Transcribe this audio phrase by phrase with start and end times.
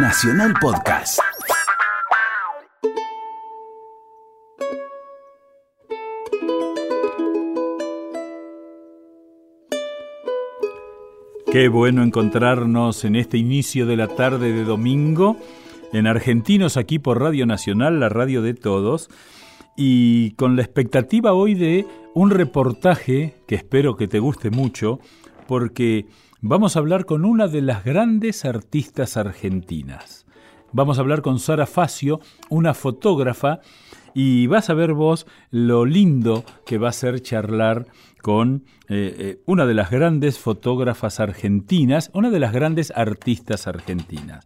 [0.00, 1.18] Nacional Podcast.
[11.50, 15.36] Qué bueno encontrarnos en este inicio de la tarde de domingo
[15.92, 19.10] en Argentinos aquí por Radio Nacional, la radio de todos,
[19.76, 25.00] y con la expectativa hoy de un reportaje que espero que te guste mucho,
[25.48, 26.06] porque
[26.40, 30.26] vamos a hablar con una de las grandes artistas argentinas.
[30.72, 33.60] Vamos a hablar con Sara Facio, una fotógrafa,
[34.14, 37.86] y vas a ver vos lo lindo que va a ser charlar
[38.22, 44.44] con eh, eh, una de las grandes fotógrafas argentinas, una de las grandes artistas argentinas.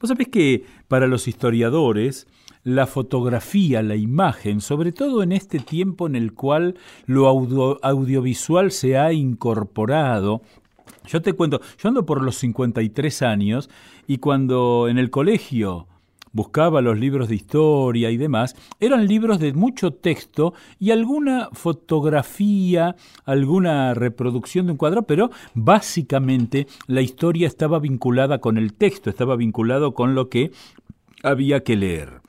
[0.00, 2.26] Vos sabés que para los historiadores,
[2.62, 6.76] la fotografía, la imagen, sobre todo en este tiempo en el cual
[7.06, 10.42] lo audiovisual se ha incorporado,
[11.06, 13.70] yo te cuento, yo ando por los 53 años
[14.06, 15.86] y cuando en el colegio
[16.36, 22.94] buscaba los libros de historia y demás, eran libros de mucho texto y alguna fotografía,
[23.24, 29.34] alguna reproducción de un cuadro, pero básicamente la historia estaba vinculada con el texto, estaba
[29.34, 30.50] vinculado con lo que
[31.22, 32.20] había que leer.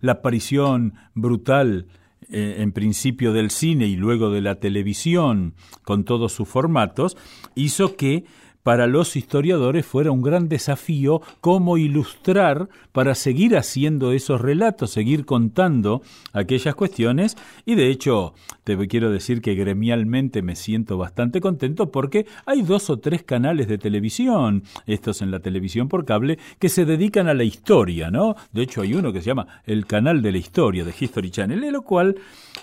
[0.00, 1.88] La aparición brutal
[2.30, 7.16] eh, en principio del cine y luego de la televisión, con todos sus formatos,
[7.54, 8.24] hizo que
[8.66, 15.24] para los historiadores fuera un gran desafío cómo ilustrar para seguir haciendo esos relatos, seguir
[15.24, 21.92] contando aquellas cuestiones y de hecho te quiero decir que gremialmente me siento bastante contento
[21.92, 26.68] porque hay dos o tres canales de televisión, estos en la televisión por cable, que
[26.68, 28.34] se dedican a la historia, ¿no?
[28.50, 31.62] De hecho hay uno que se llama el canal de la historia de History Channel,
[31.62, 32.16] en lo cual,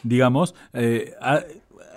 [0.04, 1.14] digamos, eh,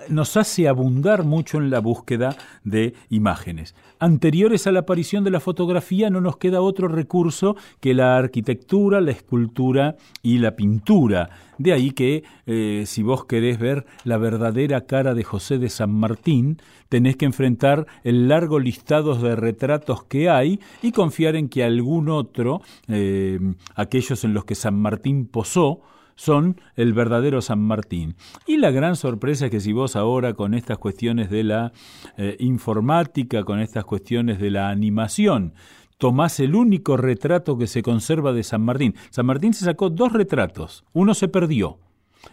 [0.08, 3.74] nos hace abundar mucho en la búsqueda de imágenes.
[3.98, 9.00] Anteriores a la aparición de la fotografía no nos queda otro recurso que la arquitectura,
[9.00, 11.30] la escultura y la pintura.
[11.58, 15.90] De ahí que eh, si vos querés ver la verdadera cara de José de San
[15.90, 21.64] Martín, tenés que enfrentar el largo listado de retratos que hay y confiar en que
[21.64, 23.38] algún otro, eh,
[23.74, 25.80] aquellos en los que San Martín posó,
[26.16, 28.16] son el verdadero San Martín.
[28.46, 31.72] Y la gran sorpresa es que si vos ahora con estas cuestiones de la
[32.16, 35.54] eh, informática, con estas cuestiones de la animación,
[35.98, 38.94] tomás el único retrato que se conserva de San Martín.
[39.10, 41.78] San Martín se sacó dos retratos, uno se perdió.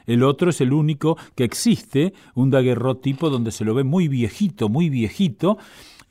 [0.08, 4.70] El otro es el único que existe, un daguerrotipo donde se lo ve muy viejito,
[4.70, 5.58] muy viejito,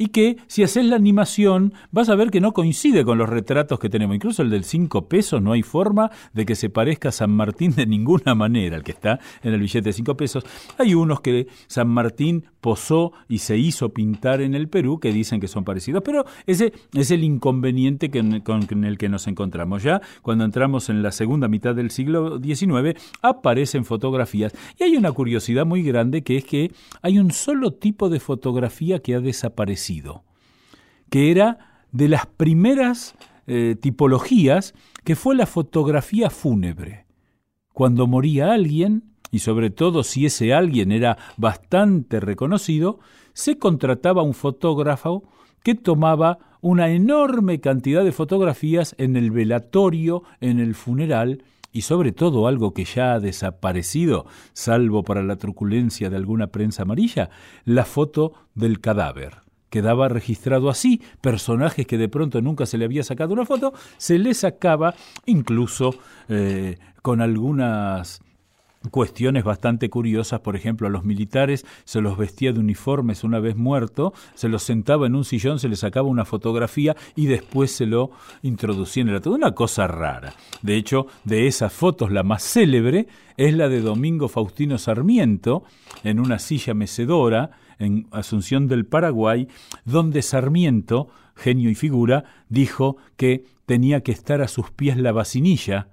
[0.03, 3.79] y que si haces la animación vas a ver que no coincide con los retratos
[3.79, 4.17] que tenemos.
[4.17, 7.73] Incluso el del 5 pesos no hay forma de que se parezca a San Martín
[7.77, 10.45] de ninguna manera, el que está en el billete de 5 pesos.
[10.77, 15.41] Hay unos que San Martín posó y se hizo pintar en el Perú que dicen
[15.41, 19.85] que son parecidos, pero ese es el inconveniente con el que nos encontramos.
[19.85, 25.13] Ya cuando entramos en la segunda mitad del siglo XIX aparecen fotografías y hay una
[25.13, 29.92] curiosidad muy grande que es que hay un solo tipo de fotografía que ha desaparecido,
[31.11, 33.15] que era de las primeras
[33.47, 37.07] eh, tipologías que fue la fotografía fúnebre.
[37.75, 43.01] Cuando moría alguien, y sobre todo si ese alguien era bastante reconocido,
[43.33, 45.25] se contrataba un fotógrafo
[45.63, 52.13] que tomaba una enorme cantidad de fotografías en el velatorio, en el funeral, y sobre
[52.13, 57.31] todo algo que ya ha desaparecido, salvo para la truculencia de alguna prensa amarilla,
[57.65, 59.42] la foto del cadáver.
[59.73, 64.19] Quedaba registrado así, personajes que de pronto nunca se le había sacado una foto, se
[64.19, 64.95] le sacaba
[65.25, 65.95] incluso
[66.29, 68.21] eh, con algunas
[68.91, 73.57] cuestiones bastante curiosas, por ejemplo, a los militares se los vestía de uniformes una vez
[73.57, 77.87] muerto, se los sentaba en un sillón, se les sacaba una fotografía y después se
[77.87, 78.11] lo
[78.43, 79.37] introducía en el ataúd.
[79.37, 80.35] Una cosa rara.
[80.63, 83.07] De hecho, de esas fotos la más célebre
[83.37, 85.65] es la de Domingo Faustino Sarmiento
[86.05, 89.49] en una silla mecedora en Asunción del Paraguay,
[89.85, 95.89] donde Sarmiento, genio y figura, dijo que tenía que estar a sus pies la vacinilla,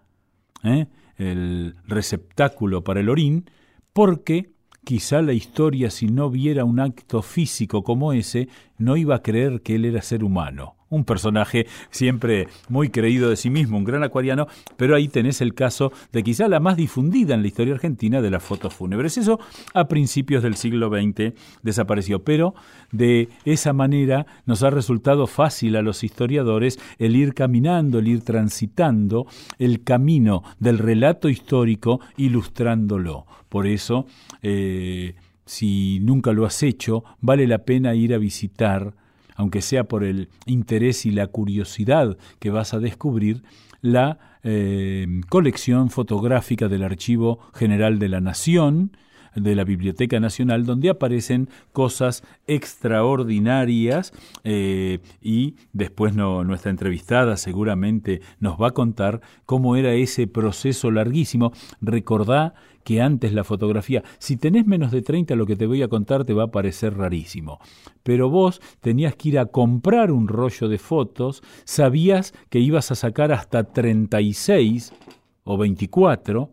[0.64, 0.88] ¿eh?
[1.20, 3.50] El receptáculo para el orín,
[3.94, 4.50] porque
[4.84, 8.50] quizá la historia si no viera un acto físico como ese,
[8.80, 13.36] no iba a creer que él era ser humano un personaje siempre muy creído de
[13.36, 14.48] sí mismo, un gran acuariano,
[14.78, 18.32] pero ahí tenés el caso de quizá la más difundida en la historia argentina de
[18.32, 19.18] las fotos fúnebres.
[19.18, 19.40] Eso
[19.74, 22.54] a principios del siglo XX desapareció, pero
[22.92, 28.22] de esa manera nos ha resultado fácil a los historiadores el ir caminando, el ir
[28.22, 29.28] transitando
[29.58, 33.26] el camino del relato histórico ilustrándolo.
[33.50, 34.06] Por eso,
[34.42, 35.16] eh,
[35.46, 38.94] si nunca lo has hecho, vale la pena ir a visitar
[39.40, 43.42] aunque sea por el interés y la curiosidad que vas a descubrir,
[43.80, 48.92] la eh, colección fotográfica del Archivo General de la Nación,
[49.36, 58.22] de la Biblioteca Nacional, donde aparecen cosas extraordinarias eh, y después no, nuestra entrevistada seguramente
[58.40, 61.52] nos va a contar cómo era ese proceso larguísimo.
[61.82, 62.54] Recordá
[62.84, 66.26] que antes la fotografía, si tenés menos de 30 lo que te voy a contar
[66.26, 67.60] te va a parecer rarísimo,
[68.04, 72.96] pero vos tenías que ir a comprar un rollo de fotos, sabías que ibas a
[72.96, 74.94] sacar hasta 36
[75.44, 76.52] o 24,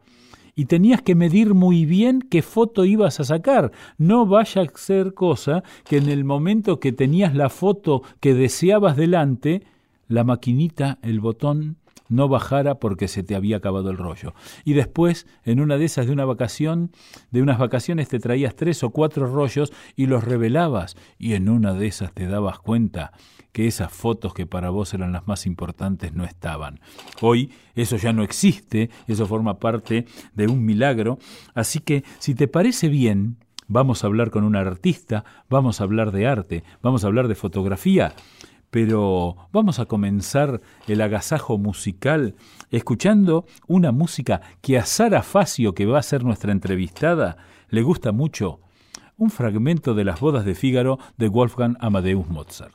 [0.57, 3.71] y tenías que medir muy bien qué foto ibas a sacar.
[3.99, 8.97] No vaya a ser cosa que en el momento que tenías la foto que deseabas
[8.97, 9.63] delante,
[10.09, 11.77] la maquinita, el botón,
[12.09, 14.35] no bajara porque se te había acabado el rollo.
[14.65, 16.91] Y después, en una de esas de una vacación,
[17.31, 21.75] de unas vacaciones te traías tres o cuatro rollos y los revelabas y en una
[21.75, 23.13] de esas te dabas cuenta
[23.57, 26.79] que esas fotos que para vos eran las más importantes no estaban.
[27.23, 30.05] Hoy eso ya no existe, eso forma parte
[30.35, 31.19] de un milagro,
[31.55, 36.13] así que si te parece bien, vamos a hablar con un artista, vamos a hablar
[36.13, 38.13] de arte, vamos a hablar de fotografía,
[38.69, 42.35] pero vamos a comenzar el agasajo musical
[42.71, 47.39] escuchando una música que a Sara Facio, que va a ser nuestra entrevistada,
[47.71, 48.61] le gusta mucho,
[49.17, 52.75] un fragmento de las bodas de Fígaro de Wolfgang Amadeus Mozart.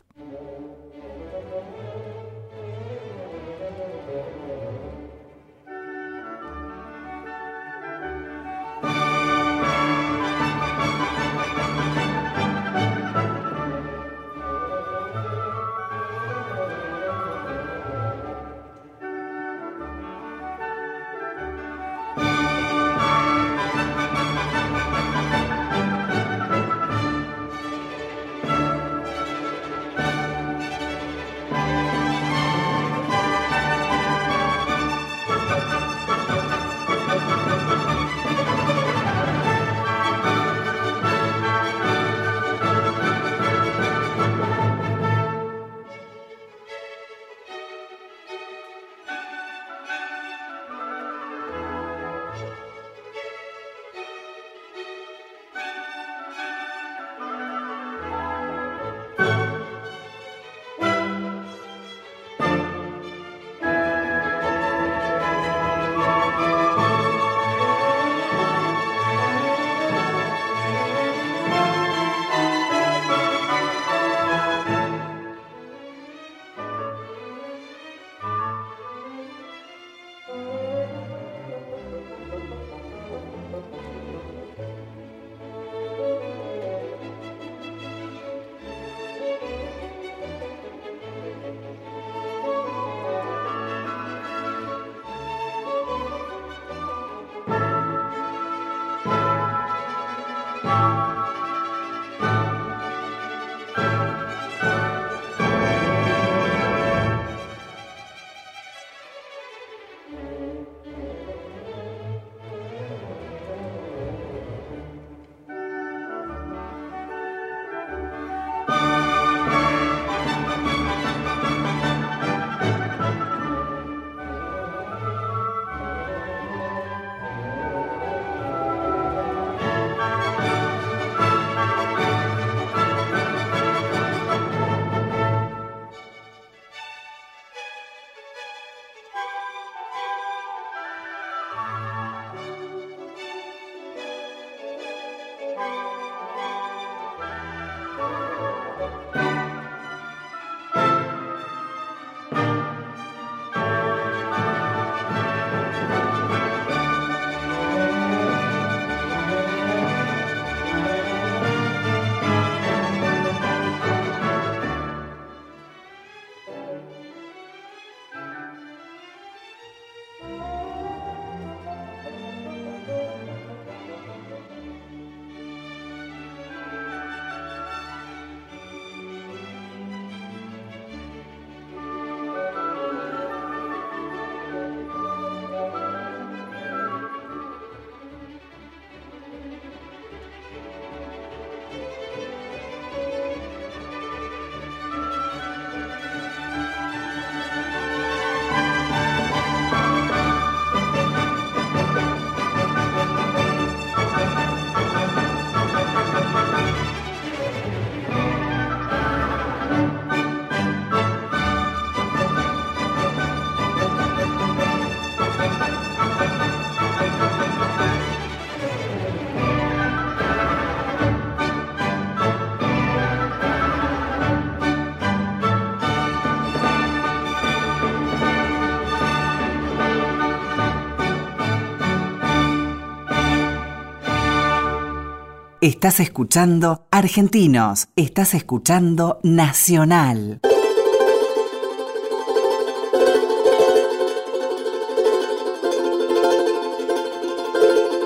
[235.64, 240.40] Estás escuchando Argentinos, estás escuchando Nacional.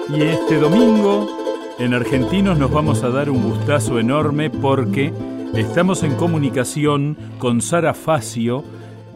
[0.10, 1.30] Y este domingo
[1.80, 5.14] en Argentinos nos vamos a dar un gustazo enorme porque
[5.54, 8.66] estamos en comunicación con Sara Facio,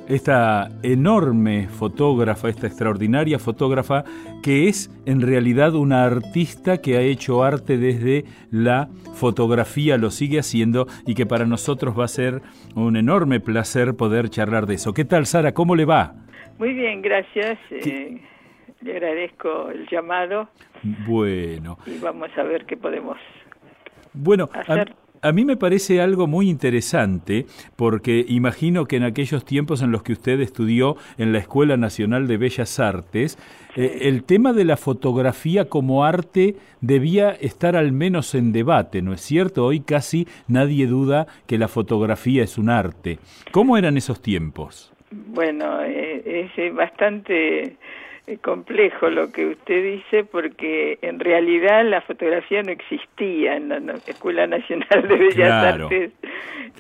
[0.10, 4.04] esta enorme fotógrafa, esta extraordinaria fotógrafa,
[4.44, 10.40] que es en realidad una artista que ha hecho arte desde la fotografía, lo sigue
[10.40, 12.42] haciendo y que para nosotros va a ser
[12.76, 14.94] un enorme placer poder charlar de eso.
[14.94, 15.54] ¿Qué tal, Sara?
[15.54, 16.16] ¿Cómo le va?
[16.58, 17.60] Muy bien, gracias.
[17.70, 18.20] Eh,
[18.82, 20.50] le agradezco el llamado.
[21.08, 21.78] Bueno.
[21.86, 23.18] Y vamos a ver qué podemos
[24.14, 24.96] bueno, hacer.
[25.22, 27.46] A mí me parece algo muy interesante
[27.76, 32.26] porque imagino que en aquellos tiempos en los que usted estudió en la Escuela Nacional
[32.28, 33.38] de Bellas Artes,
[33.76, 39.12] eh, el tema de la fotografía como arte debía estar al menos en debate, ¿no
[39.12, 39.66] es cierto?
[39.66, 43.20] Hoy casi nadie duda que la fotografía es un arte.
[43.52, 44.94] ¿Cómo eran esos tiempos?
[45.12, 47.78] Bueno, eh, es bastante
[48.38, 54.48] complejo lo que usted dice porque en realidad la fotografía no existía en la Escuela
[54.48, 56.12] Nacional de Bellas Artes.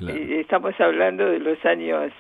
[0.08, 2.12] Eh, estamos hablando de los años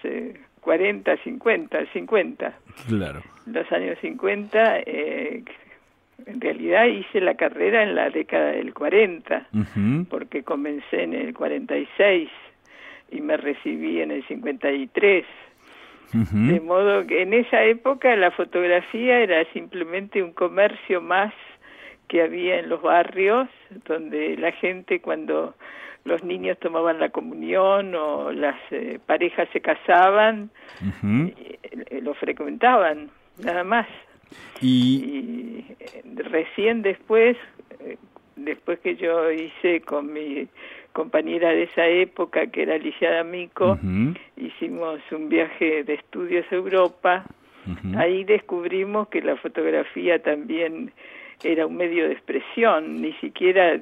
[0.61, 2.53] 40, 50, 50.
[2.87, 3.21] Claro.
[3.45, 5.43] Los años 50, eh,
[6.25, 9.47] en realidad hice la carrera en la década del 40,
[10.09, 12.29] porque comencé en el 46
[13.11, 15.25] y me recibí en el 53.
[16.11, 21.33] De modo que en esa época la fotografía era simplemente un comercio más
[22.07, 23.47] que había en los barrios,
[23.85, 25.55] donde la gente cuando
[26.05, 30.49] los niños tomaban la comunión o las eh, parejas se casaban,
[31.03, 33.87] eh, lo frecuentaban, nada más.
[34.61, 37.37] Y, eh, recién después,
[38.35, 40.47] después que yo hice con mi
[40.99, 43.79] compañera de esa época, que era Alicia D'Amico,
[44.35, 47.23] hicimos un viaje de estudios a Europa.
[47.95, 50.91] Ahí descubrimos que la fotografía también
[51.41, 53.79] era un medio de expresión, ni siquiera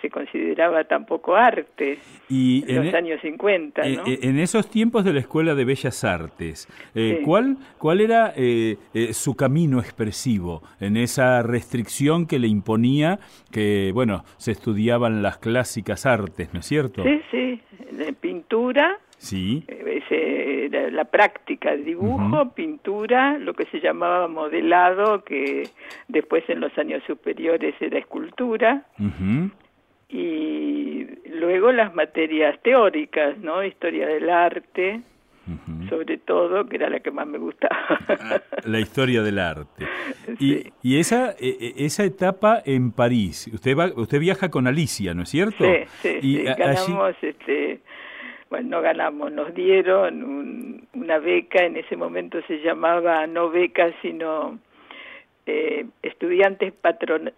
[0.00, 3.82] se consideraba tampoco arte y en los e años 50.
[3.88, 4.02] ¿no?
[4.06, 9.12] En esos tiempos de la Escuela de Bellas Artes, eh, ¿cuál, ¿cuál era eh, eh,
[9.12, 13.18] su camino expresivo en esa restricción que le imponía
[13.50, 17.02] que, bueno, se estudiaban las clásicas artes, ¿no es cierto?
[17.02, 17.60] Sí, sí,
[18.20, 18.98] pintura.
[19.20, 19.64] Sí.
[20.92, 25.64] la práctica, dibujo, pintura, lo que se llamaba modelado, que
[26.06, 28.84] después en los años superiores era escultura
[30.08, 33.62] y luego las materias teóricas, ¿no?
[33.62, 35.02] Historia del arte,
[35.88, 38.42] sobre todo, que era la que más me gustaba.
[38.64, 39.86] la historia del arte.
[40.40, 45.14] Y, y esa, e, e, esa etapa en París, usted va, usted viaja con Alicia,
[45.14, 45.64] ¿no es cierto?
[46.02, 47.80] Sí, sí, ganamos, este,
[48.50, 54.58] bueno, no ganamos, nos dieron una beca, en ese momento se llamaba no beca, sino
[55.50, 56.74] eh, estudiantes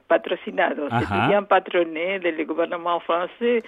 [0.08, 3.62] patrocinados, estudiantes patronés del gobierno francés,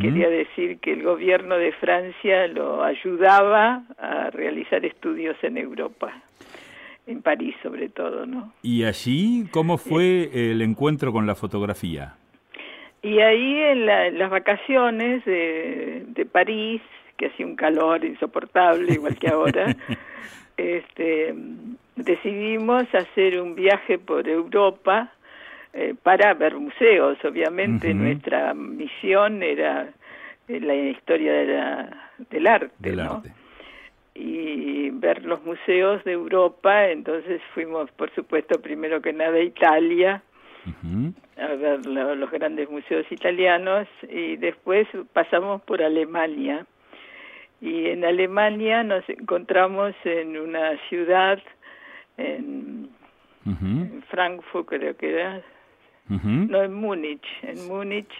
[0.00, 6.12] quería decir que el gobierno de Francia lo ayudaba a realizar estudios en Europa,
[7.08, 8.52] en París sobre todo, ¿no?
[8.62, 12.14] ¿Y allí cómo fue el encuentro con la fotografía?
[13.02, 16.80] Y ahí en, las vacaciones de, de París,
[17.16, 19.74] que hacía un calor insoportable, igual que ahora,
[20.60, 21.34] este
[21.96, 25.12] decidimos hacer un viaje por Europa
[25.72, 27.18] eh, para ver museos.
[27.24, 29.88] Obviamente nuestra misión era
[30.48, 33.22] eh, la historia de la, del arte, ¿no?
[34.14, 40.22] Y ver los museos de Europa, entonces fuimos, por supuesto, primero que nada a Italia,
[41.38, 46.66] a ver los grandes museos italianos, y después pasamos por Alemania.
[47.60, 51.38] Y en Alemania nos encontramos en una ciudad
[52.16, 52.88] en,
[54.10, 55.42] Frankfurt creo que era,
[56.08, 58.10] no en Múnich, en Múnich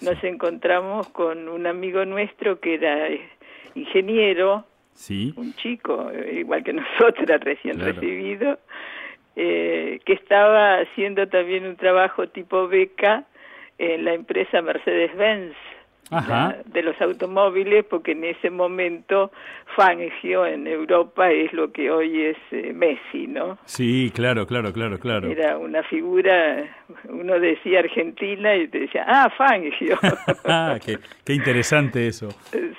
[0.00, 3.08] nos encontramos con un amigo nuestro que era
[3.74, 5.32] ingeniero, sí.
[5.36, 8.58] un chico eh, igual que nosotras recién recibido,
[9.36, 13.24] eh, que estaba haciendo también un trabajo tipo beca
[13.78, 15.54] en la empresa Mercedes-Benz
[16.10, 19.32] de los automóviles, porque en ese momento
[19.74, 23.58] Fangio en Europa es lo que hoy es eh, Messi, ¿no?
[23.64, 25.30] Sí, claro, claro, claro, claro.
[25.30, 26.64] Era una figura,
[27.08, 29.98] uno decía Argentina y te decía, ah, Fangio.
[30.44, 32.28] ah, qué, qué, interesante eso.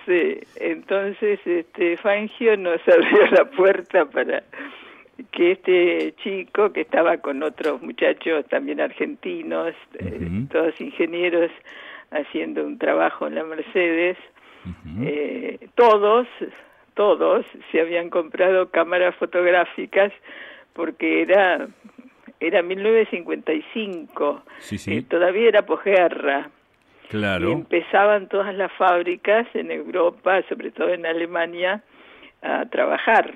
[0.05, 4.43] Sí, entonces este, Fangio nos abrió la puerta para
[5.31, 11.51] que este chico que estaba con otros muchachos también argentinos, eh, todos ingenieros
[12.13, 14.17] haciendo un trabajo en la Mercedes,
[15.01, 16.27] eh, todos,
[16.93, 20.13] todos se habían comprado cámaras fotográficas
[20.73, 21.67] porque era
[22.39, 25.01] era 1955, sí, sí.
[25.03, 26.49] todavía era posguerra.
[27.09, 27.49] Claro.
[27.49, 31.81] Y empezaban todas las fábricas en Europa, sobre todo en Alemania,
[32.41, 33.33] a trabajar.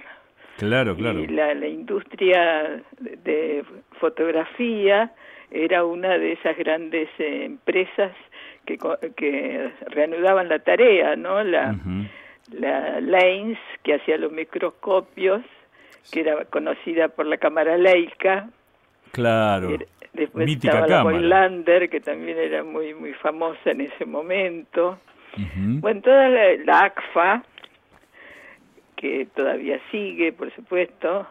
[0.58, 1.20] Claro, claro.
[1.20, 3.64] Y la, la industria de
[4.00, 5.14] fotografía
[5.52, 8.12] era una de esas grandes eh, empresas
[8.66, 8.78] que,
[9.16, 11.44] que reanudaban la tarea, ¿no?
[11.44, 11.76] La,
[12.52, 15.42] la Lens, que hacía los microscopios,
[16.12, 18.50] que era conocida por la cámara Leica.
[19.12, 19.78] Claro.
[20.14, 25.00] Después estaba la Boylander, que también era muy muy famosa en ese momento.
[25.56, 27.44] Bueno, toda la, la ACFA,
[28.96, 31.28] que todavía sigue, por supuesto,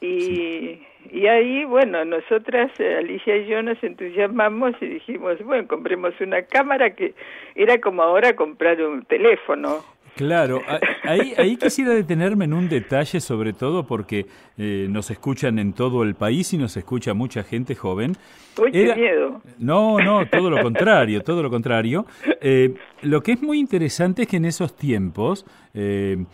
[0.00, 0.80] y,
[1.12, 6.42] y ahí, bueno, nosotras, eh, Alicia y yo, nos entusiasmamos y dijimos, bueno, compremos una
[6.42, 7.14] cámara que
[7.54, 9.84] era como ahora comprar un teléfono.
[10.16, 10.60] Claro,
[11.04, 14.26] ahí, ahí quisiera detenerme en un detalle sobre todo porque
[14.58, 18.16] eh, nos escuchan en todo el país y nos escucha mucha gente joven.
[18.60, 19.40] Uy, qué miedo.
[19.58, 22.06] No, no, todo lo contrario, todo lo contrario.
[22.40, 26.24] Eh, lo que es muy interesante es que en esos tiempos eh,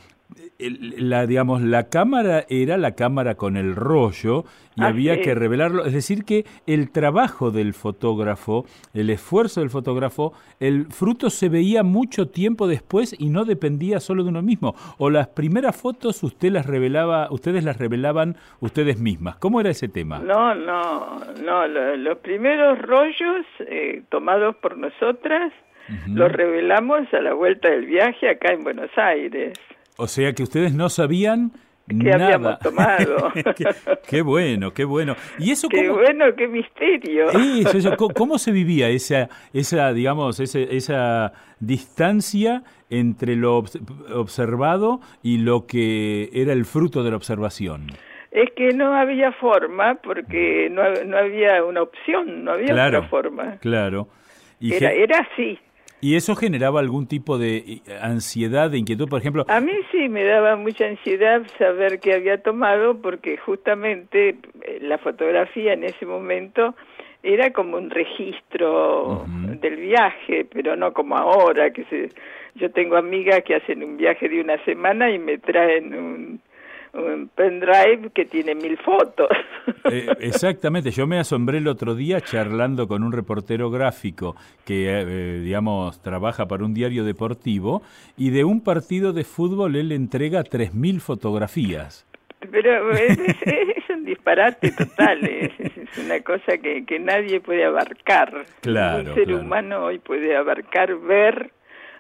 [0.59, 5.87] la digamos la cámara era la cámara con el rollo y había que revelarlo.
[5.87, 11.83] Es decir que el trabajo del fotógrafo el esfuerzo del fotógrafo el fruto se veía
[11.83, 14.75] mucho tiempo después y no dependía solo de uno mismo.
[14.99, 19.37] O las primeras fotos usted las revelaba ustedes las revelaban ustedes mismas.
[19.37, 25.53] Cómo era ese tema no no no los primeros rollos eh, tomados por nosotras
[26.09, 29.57] los revelamos a la vuelta del viaje acá en Buenos Aires
[29.97, 31.53] o sea que ustedes no sabían
[31.89, 32.27] que nada.
[32.27, 33.33] habíamos tomado.
[34.09, 35.15] qué, bueno, qué bueno.
[35.39, 37.31] ¿Y eso qué bueno, qué misterio.
[37.31, 43.65] Eso, ¿Cómo se vivía esa, esa digamos, ese, esa distancia entre lo
[44.15, 47.89] observado y lo que era el fruto de la observación?
[48.31, 53.57] Es que no había forma, porque no, no había una opción, no había otra forma.
[53.61, 54.09] Claro.
[54.61, 55.59] Y era, era así.
[56.01, 59.45] ¿Y eso generaba algún tipo de eh, ansiedad, de inquietud, por ejemplo?
[59.49, 64.99] A mí sí me daba mucha ansiedad saber qué había tomado porque justamente eh, la
[64.99, 66.75] fotografía en ese momento
[67.23, 69.25] era como un registro
[69.61, 72.11] del viaje, pero no como ahora que se
[72.57, 76.41] yo tengo amigas que hacen un viaje de una semana y me traen un
[76.97, 79.29] un pendrive que tiene mil fotos.
[79.89, 85.41] Eh, exactamente, yo me asombré el otro día charlando con un reportero gráfico que, eh,
[85.41, 87.83] digamos, trabaja para un diario deportivo
[88.17, 92.05] y de un partido de fútbol él entrega tres mil fotografías.
[92.51, 93.19] Pero es,
[93.91, 95.53] un disparate total, es,
[96.05, 98.45] una cosa que, que nadie puede abarcar.
[98.63, 101.53] Claro, un ser humano hoy puede abarcar, ver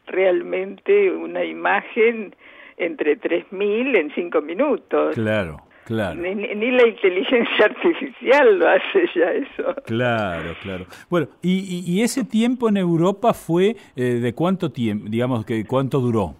[0.06, 2.35] realmente una imagen
[2.76, 5.14] entre 3.000 en 5 minutos.
[5.14, 6.20] Claro, claro.
[6.20, 9.74] Ni, la inteligencia artificial lo hace ya eso.
[9.84, 10.86] Claro, claro.
[11.08, 16.00] Bueno, ¿y, y, ese tiempo en Europa fue eh, de cuánto tiempo, digamos, que cuánto
[16.00, 16.34] duró?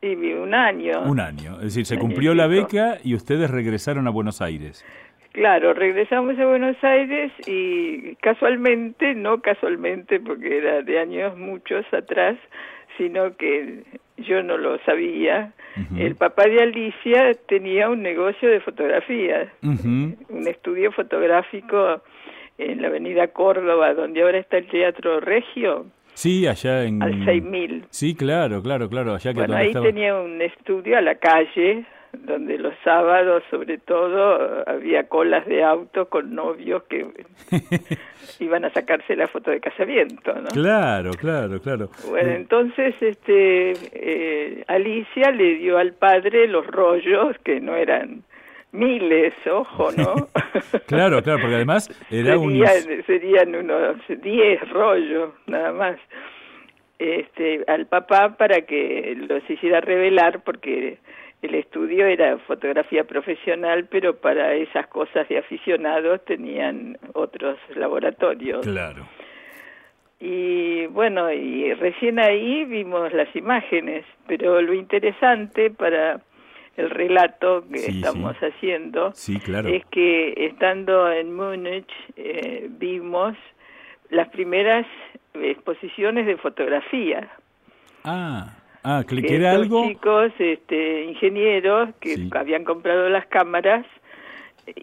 [0.00, 1.02] Y un año.
[1.02, 4.84] Un año, es decir, se cumplió la beca y ustedes regresaron a Buenos Aires.
[5.32, 12.36] Claro, regresamos a Buenos Aires y casualmente, no casualmente porque era de años muchos atrás,
[12.96, 13.84] sino que
[14.18, 15.52] yo no lo sabía.
[15.96, 22.02] El papá de Alicia tenía un negocio de fotografía, un estudio fotográfico
[22.58, 25.86] en la avenida Córdoba, donde ahora está el Teatro Regio.
[26.14, 27.00] Sí, allá en...
[27.00, 27.84] Al 6000.
[27.90, 29.14] Sí, claro, claro, claro.
[29.14, 34.64] Allá que bueno, ahí tenía un estudio a la calle, donde los sábados sobre todo
[34.66, 37.06] había colas de autos con novios que
[38.40, 40.48] iban a sacarse la foto de casamiento, ¿no?
[40.48, 41.90] Claro, claro, claro.
[42.08, 48.22] Bueno, entonces este eh, Alicia le dio al padre los rollos que no eran
[48.72, 50.14] miles, ojo, ¿no?
[50.86, 55.98] claro, claro, porque además era serían, serían unos 10 rollos nada más.
[56.98, 60.98] Este, al papá para que los hiciera revelar porque
[61.42, 68.66] el estudio era fotografía profesional, pero para esas cosas de aficionados tenían otros laboratorios.
[68.66, 69.06] Claro.
[70.20, 76.20] Y bueno, y recién ahí vimos las imágenes, pero lo interesante para
[76.76, 83.36] el relato que estamos haciendo es que estando en Múnich eh, vimos
[84.10, 84.86] las primeras
[85.34, 87.28] exposiciones de fotografía.
[88.04, 88.57] Ah.
[88.82, 89.86] Ah, que algo.
[89.88, 93.84] chicos, este, ingenieros que habían comprado las cámaras,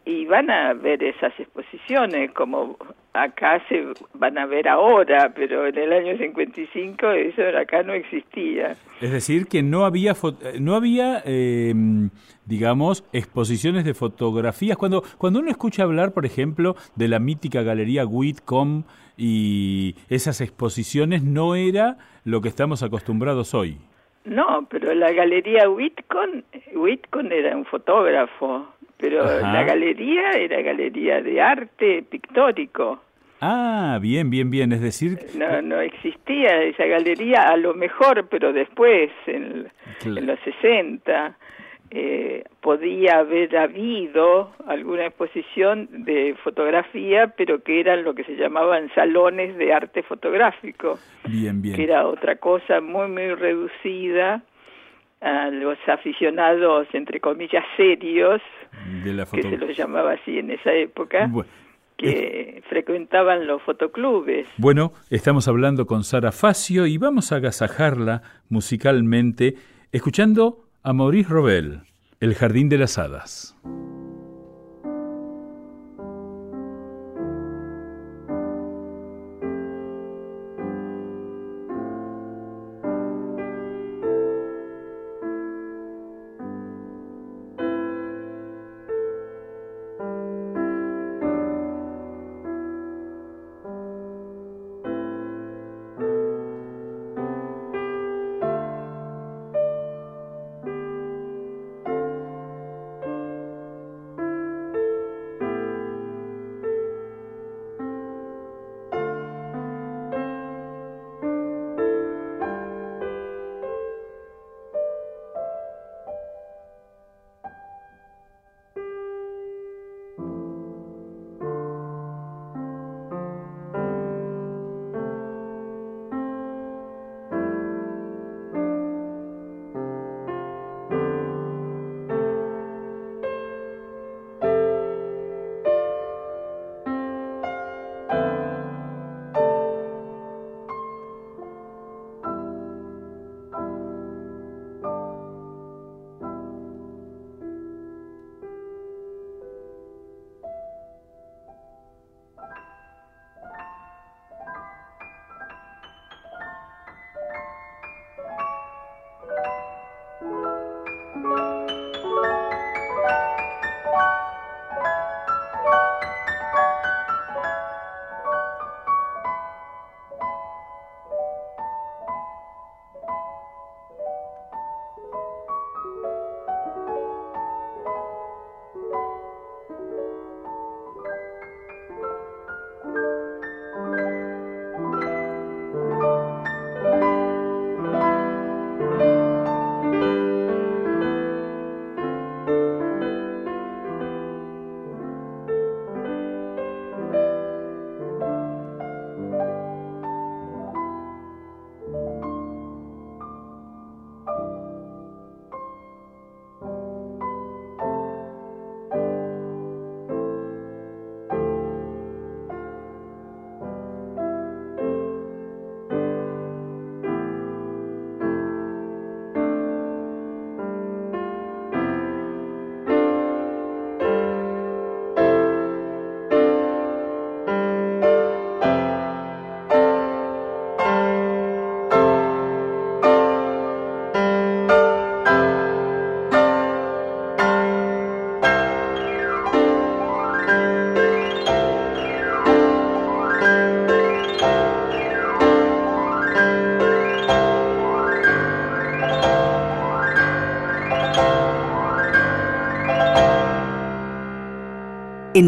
[0.06, 2.78] y van a ver esas exposiciones como
[3.16, 8.76] acá se van a ver ahora, pero en el año 55 eso acá no existía.
[9.02, 10.14] Es decir, que no había,
[10.60, 12.10] no había em,
[12.46, 14.78] digamos, exposiciones de fotografías.
[14.78, 18.84] Cuando, cuando uno escucha hablar, por ejemplo, de la mítica galería Whitcomb
[19.18, 23.78] y esas exposiciones, no era lo que estamos acostumbrados hoy.
[24.26, 31.42] No, pero la galería Whitcomb, Whitcomb era un fotógrafo, pero la galería era galería de
[31.42, 33.02] arte pictórico.
[33.42, 35.20] Ah, bien, bien, bien, es decir...
[35.38, 39.68] No, no existía esa galería, a lo mejor, pero después, en,
[40.06, 41.38] en los 60,
[41.92, 48.90] eh, podía haber habido alguna exposición de fotografía, pero que eran lo que se llamaban
[48.96, 50.98] salones de arte fotográfico.
[51.28, 51.76] Bien, bien.
[51.76, 54.42] Que era otra cosa muy, muy reducida
[55.22, 58.42] a los aficionados, entre comillas, serios,
[59.32, 61.30] que se los llamaba así en esa época.
[61.98, 64.48] Que frecuentaban los fotoclubes.
[64.58, 69.56] Bueno, estamos hablando con Sara Facio y vamos a agasajarla musicalmente
[69.92, 71.82] escuchando a Maurice Robel,
[72.20, 73.56] El Jardín de las Hadas.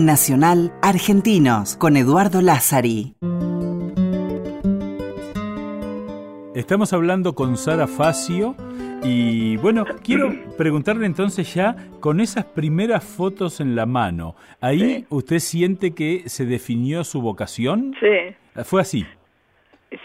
[0.08, 3.16] Nacional Argentinos con Eduardo Lázari.
[6.56, 8.56] Estamos hablando con Sara Facio
[9.04, 15.40] y bueno, quiero preguntarle entonces ya con esas primeras fotos en la mano, ¿ahí usted
[15.40, 17.94] siente que se definió su vocación?
[18.00, 18.64] Sí.
[18.64, 19.06] ¿Fue así?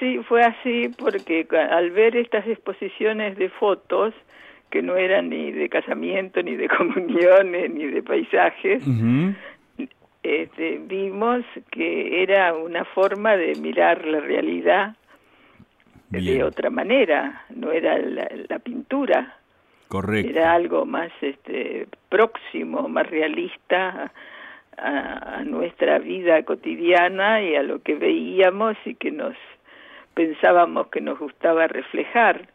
[0.01, 4.13] Sí, fue así porque al ver estas exposiciones de fotos,
[4.73, 8.83] que no eran ni de casamiento, ni de comuniones, ni de paisajes,
[10.23, 14.97] este, vimos que era una forma de mirar la realidad
[16.11, 19.39] de otra manera, no era la, pintura.
[19.89, 20.31] Correcto.
[20.31, 24.13] Era algo más este, próximo, más realista
[24.77, 29.35] a, a, nuestra vida cotidiana y a lo que veíamos y que nos
[30.15, 32.49] pensábamos que nos gustaba reflejar.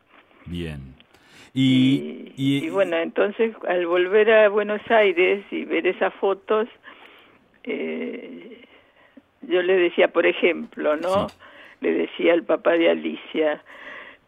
[0.46, 0.96] Bien.
[1.54, 6.68] Y, y, bueno, entonces al volver a Buenos Aires y ver esas fotos,
[7.68, 8.62] eh,
[9.42, 11.28] yo le decía, por ejemplo, ¿no?
[11.82, 13.62] Le decía al papá de Alicia,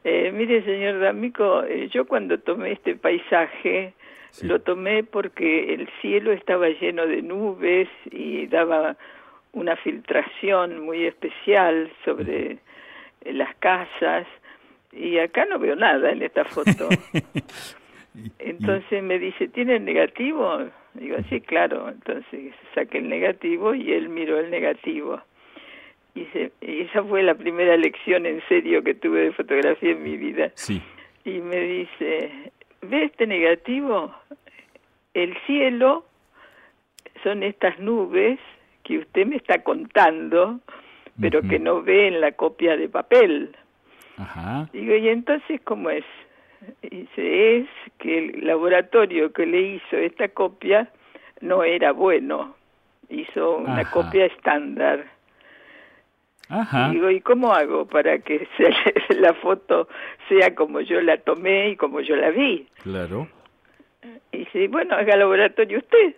[0.03, 3.93] eh, mire señor D'Amico, eh, yo cuando tomé este paisaje,
[4.43, 8.95] lo tomé porque el cielo estaba lleno de nubes y daba
[9.53, 12.59] una filtración muy especial sobre
[13.25, 14.27] las casas
[14.91, 16.89] y acá no veo nada en esta foto.
[18.39, 20.69] Entonces me dice, ¿tiene negativo?
[20.99, 21.89] Digo, sí, claro.
[21.89, 25.21] Entonces saqué el negativo y él miró el negativo.
[26.13, 26.27] Y,
[26.61, 30.51] y esa fue la primera lección en serio que tuve de fotografía en mi vida.
[30.55, 30.81] Sí.
[31.23, 34.13] Y me dice, ¿ve este negativo?
[35.13, 36.05] El cielo
[37.23, 38.39] son estas nubes
[38.83, 40.59] que usted me está contando,
[41.19, 43.55] pero que no ve en la copia de papel.
[44.17, 44.69] Ajá.
[44.73, 46.05] Digo, ¿y entonces cómo es?
[46.81, 47.67] Dice, es
[47.99, 50.89] que el laboratorio que le hizo esta copia
[51.41, 52.55] no era bueno,
[53.09, 53.91] hizo una Ajá.
[53.91, 55.05] copia estándar.
[56.49, 56.89] Ajá.
[56.89, 59.87] Digo, ¿y cómo hago para que se- la foto
[60.27, 62.67] sea como yo la tomé y como yo la vi?
[62.83, 63.27] Claro.
[64.31, 66.15] Y dice, bueno, haga laboratorio usted.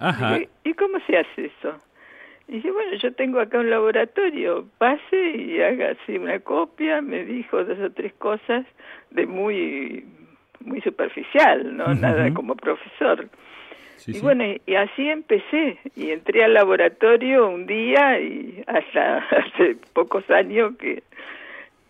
[0.00, 0.38] Ajá.
[0.64, 1.78] ¿Y cómo se hace eso?
[2.48, 7.24] Y dice, bueno, yo tengo acá un laboratorio, pase y haga así una copia, me
[7.24, 8.66] dijo dos o tres cosas
[9.10, 10.04] de muy
[10.60, 13.28] muy superficial, no nada como profesor.
[13.96, 14.20] Sí, y sí.
[14.20, 20.28] bueno, y, y así empecé, y entré al laboratorio un día y hasta hace pocos
[20.30, 21.02] años que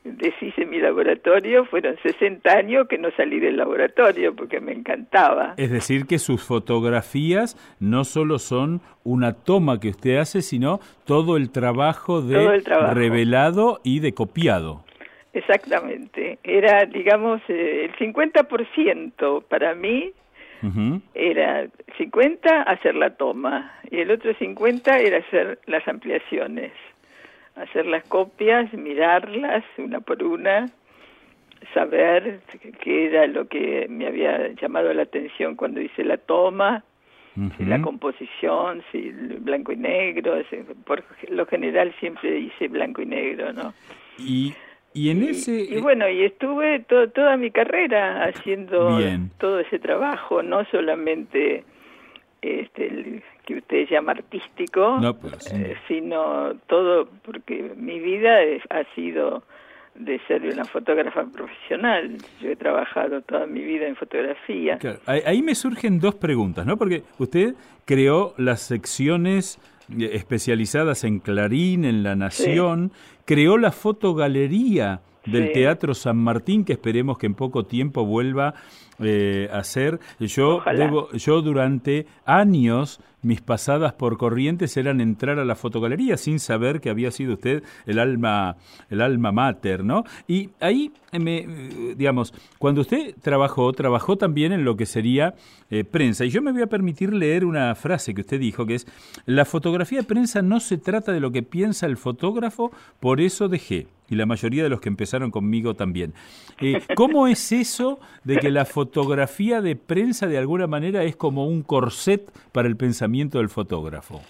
[0.04, 5.54] deshice mi laboratorio, fueron 60 años que no salí del laboratorio porque me encantaba.
[5.56, 11.36] Es decir, que sus fotografías no solo son una toma que usted hace, sino todo
[11.36, 12.94] el trabajo de Todo el trabajo.
[12.94, 14.84] revelado y de copiado.
[15.32, 16.38] Exactamente.
[16.44, 20.12] Era, digamos, eh, el 50% para mí
[21.12, 21.66] era
[21.98, 26.72] 50 hacer la toma y el otro 50 era hacer las ampliaciones,
[27.56, 30.66] hacer las copias, mirarlas una por una,
[31.72, 32.40] saber
[32.80, 36.84] qué era lo que me había llamado la atención cuando hice la toma,
[37.58, 40.36] si la composición, si el blanco y negro,
[40.84, 43.74] por lo general siempre hice blanco y negro, ¿no?
[44.18, 44.54] Y,
[44.92, 45.66] y en Y- ese...
[45.68, 49.30] y, bueno, y estuve to- toda mi carrera haciendo Bien.
[49.38, 51.64] todo ese trabajo, no solamente
[52.40, 55.54] este el que usted llama artístico, No, pues, sí.
[55.56, 59.42] eh, sino todo, porque mi vida es- ha sido
[59.94, 62.16] de ser una fotógrafa profesional.
[62.40, 64.78] Yo he trabajado toda mi vida en fotografía.
[64.78, 66.76] Claro, ahí, ahí me surgen dos preguntas, ¿no?
[66.76, 67.54] Porque usted
[67.84, 69.60] creó las secciones
[69.96, 72.90] eh, especializadas en Clarín, en La Nación,
[73.24, 75.52] creó la fotogalería del Sí.
[75.54, 78.54] Teatro San Martín, que esperemos que en poco tiempo vuelva
[79.00, 79.98] eh, a ser.
[80.20, 80.86] Yo, Ojalá.
[80.86, 86.80] debo- yo durante años mis pasadas por Corrientes eran entrar a la fotogalería sin saber
[86.80, 88.56] que había sido usted el alma,
[88.90, 90.04] el alma mater, ¿no?
[90.28, 91.44] Y ahí, me,
[91.96, 95.34] digamos, cuando usted trabajó, trabajó también en lo que sería
[95.70, 96.24] eh, prensa.
[96.26, 98.86] Y yo me voy a permitir leer una frase que usted dijo, que es,
[99.26, 103.48] la fotografía de prensa no se trata de lo que piensa el fotógrafo, por eso
[103.48, 103.88] dejé.
[104.14, 106.14] Y la mayoría de los que empezaron conmigo también.
[106.60, 111.46] Eh, ¿Cómo es eso de que la fotografía de prensa de alguna manera es como
[111.46, 112.22] un corset
[112.52, 114.22] para el pensamiento del fotógrafo?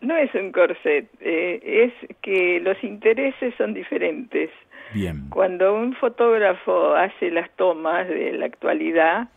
[0.00, 4.50] No es un corset, eh, es que los intereses son diferentes.
[4.92, 5.28] Bien.
[5.30, 9.28] Cuando un fotógrafo hace las tomas de la actualidad,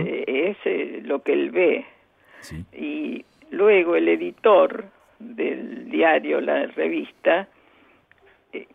[0.00, 1.86] eh, es eh, lo que él ve.
[2.40, 2.64] Sí.
[2.74, 4.84] Y luego el editor
[5.18, 7.48] del diario, la revista,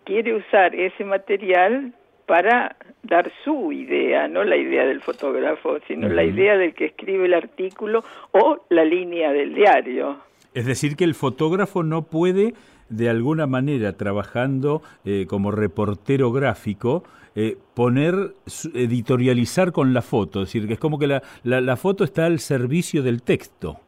[0.03, 1.93] quiere usar ese material
[2.25, 7.25] para dar su idea, no la idea del fotógrafo, sino la idea del que escribe
[7.25, 10.17] el artículo o la línea del diario.
[10.53, 12.53] Es decir, que el fotógrafo no puede,
[12.89, 17.03] de alguna manera, trabajando eh, como reportero gráfico,
[17.35, 18.13] eh, poner,
[18.75, 20.43] editorializar con la foto.
[20.43, 23.79] Es decir, que es como que la, la, la foto está al servicio del texto.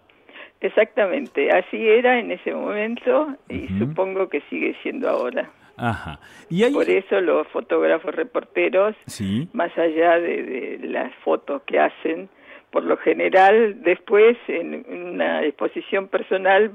[0.62, 5.50] Exactamente, así era en ese momento y supongo que sigue siendo ahora.
[5.78, 6.20] Ajá.
[6.50, 6.74] Y hay...
[6.74, 9.48] Por eso los fotógrafos reporteros, Sí.
[9.54, 12.30] más allá de, de las fotos que hacen,
[12.72, 16.72] por lo general después en una exposición personal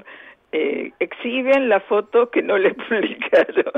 [0.53, 3.73] eh, exhiben la foto que no le publicaron.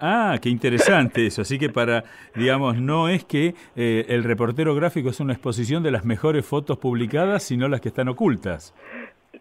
[0.00, 1.42] Ah, qué interesante eso.
[1.42, 2.04] Así que para,
[2.34, 6.78] digamos, no es que eh, el reportero gráfico es una exposición de las mejores fotos
[6.78, 8.74] publicadas, sino las que están ocultas.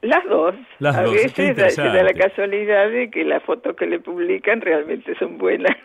[0.04, 0.54] Las dos.
[0.80, 1.14] Las a dos.
[1.14, 5.76] veces se da la casualidad de que las fotos que le publican realmente son buenas.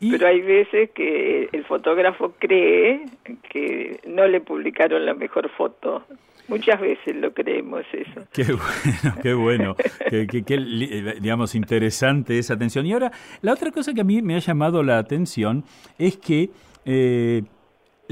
[0.00, 3.04] Pero hay veces que el fotógrafo cree
[3.50, 6.04] que no le publicaron la mejor foto.
[6.48, 8.26] Muchas veces lo creemos eso.
[8.32, 9.76] Qué bueno, qué bueno.
[10.10, 12.86] qué, digamos, interesante esa atención.
[12.86, 15.64] Y ahora, la otra cosa que a mí me ha llamado la atención
[15.98, 16.50] es que
[16.84, 17.42] eh,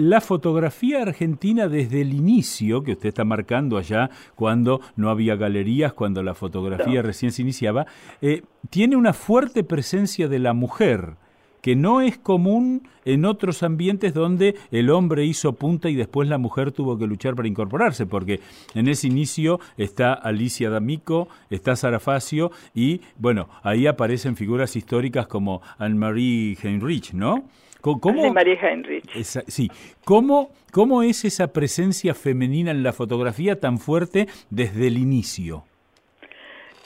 [0.00, 5.92] la fotografía argentina desde el inicio, que usted está marcando allá, cuando no había galerías,
[5.92, 7.86] cuando la fotografía recién se iniciaba,
[8.22, 11.16] eh, tiene una fuerte presencia de la mujer
[11.60, 16.38] que no es común en otros ambientes donde el hombre hizo punta y después la
[16.38, 18.40] mujer tuvo que luchar para incorporarse, porque
[18.74, 25.26] en ese inicio está Alicia D'Amico, está Sara Facio y, bueno, ahí aparecen figuras históricas
[25.26, 27.44] como Anne-Marie Heinrich, ¿no?
[27.80, 29.04] ¿Cómo, María Heinrich.
[29.22, 29.70] sí.
[30.04, 35.64] ¿Cómo, ¿Cómo es esa presencia femenina en la fotografía tan fuerte desde el inicio?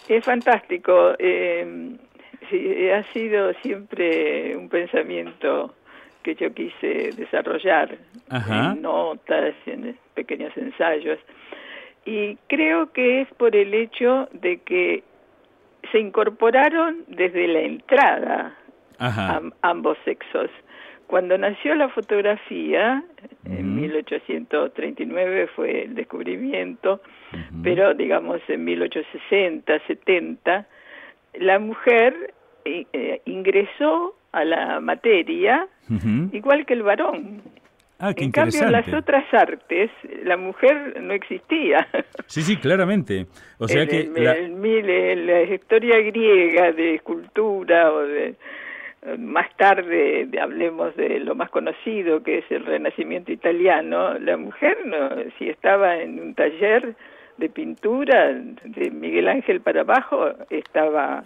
[0.08, 1.14] Es fantástico.
[1.18, 1.96] Eh,
[2.94, 5.74] ha sido siempre un pensamiento
[6.22, 7.96] que yo quise desarrollar
[8.30, 11.18] en notas, en pequeños ensayos.
[12.06, 15.02] Y creo que es por el hecho de que
[15.92, 18.58] se incorporaron desde la entrada
[19.62, 20.50] ambos sexos.
[21.06, 23.04] Cuando nació la fotografía,
[23.44, 27.00] en 1839 fue el descubrimiento,
[27.62, 30.66] pero digamos en 1860, 70,
[31.34, 35.68] la mujer eh, eh, ingresó a la materia
[36.32, 37.42] igual que el varón.
[37.98, 39.90] Ah, en cambio, en las otras artes,
[40.24, 41.86] la mujer no existía.
[42.26, 43.26] Sí, sí, claramente.
[43.58, 44.34] O sea que la...
[44.34, 48.34] la historia griega de escultura o de
[49.18, 55.10] más tarde hablemos de lo más conocido que es el Renacimiento italiano, la mujer no,
[55.38, 56.94] si estaba en un taller
[57.36, 58.32] de pintura
[58.64, 61.24] de Miguel Ángel para abajo, estaba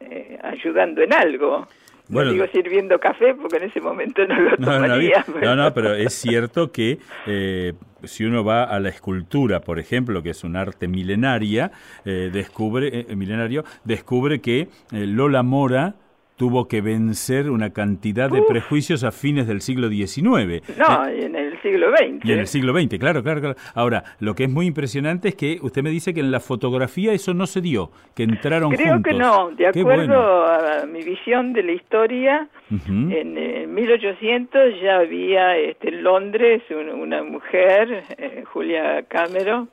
[0.00, 1.66] eh, ayudando en algo.
[2.06, 5.24] Bueno, no digo sirviendo café porque en ese momento no lo tomaría.
[5.40, 10.22] No, no, pero es cierto que eh, si uno va a la escultura, por ejemplo,
[10.22, 11.70] que es un arte milenaria,
[12.04, 15.94] eh, descubre milenario, descubre que Lola Mora
[16.36, 20.62] tuvo que vencer una cantidad de prejuicios a fines del siglo XIX.
[20.76, 22.24] No, eh, en el siglo XX.
[22.24, 23.56] Y en el siglo XX, claro, claro, claro.
[23.74, 27.12] Ahora, lo que es muy impresionante es que usted me dice que en la fotografía
[27.12, 31.62] eso no se dio, que entraron Creo que no, de acuerdo a mi visión de
[31.62, 39.68] la historia, en, 1800 ya había este, en Londres una mujer, eh, Julia Cameron,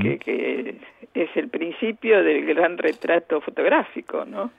[0.00, 0.76] que, que
[1.14, 4.50] es el principio del gran retrato fotográfico, ¿no?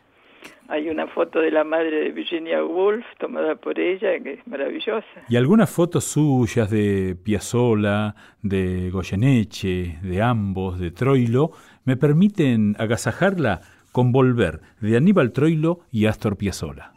[0.67, 5.05] Hay una foto de la madre de Virginia Woolf tomada por ella que es maravillosa.
[5.29, 11.51] ¿Y algunas fotos suyas de Piazzolla, de Goyeneche, de ambos, de Troilo,
[11.85, 16.92] me permiten agasajarla con Volver de Aníbal Troilo y Astor Piazzolla?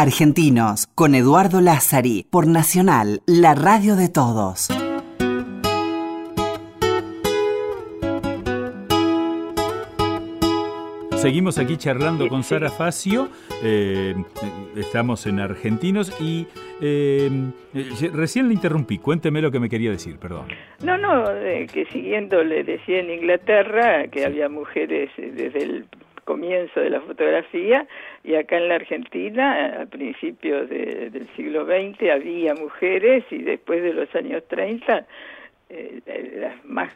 [0.00, 4.68] Argentinos, con Eduardo Lázari, por Nacional, la radio de todos.
[11.16, 13.28] Seguimos aquí charlando con Sara Facio,
[13.64, 14.14] eh,
[14.76, 16.46] estamos en Argentinos y
[16.80, 17.28] eh,
[18.12, 20.46] recién le interrumpí, cuénteme lo que me quería decir, perdón.
[20.84, 21.24] No, no,
[21.72, 25.86] que siguiendo le decía en Inglaterra que había mujeres desde el
[26.28, 27.86] comienzo de la fotografía
[28.22, 33.94] y acá en la Argentina a principios del siglo XX había mujeres y después de
[33.94, 35.06] los años 30
[35.70, 36.02] eh,
[36.36, 36.92] las más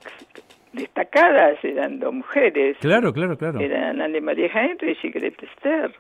[0.75, 2.77] destacadas eran dos mujeres.
[2.81, 3.59] Claro, claro, claro.
[3.59, 5.91] Eran Anne María Heinrich y Grete Ster.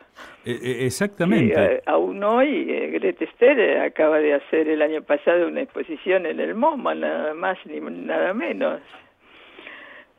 [0.44, 1.82] Eh, eh, exactamente.
[1.86, 6.94] aún hoy Grete Ster acaba de hacer el año pasado una exposición en el MoMA,
[6.94, 8.82] nada más ni nada menos.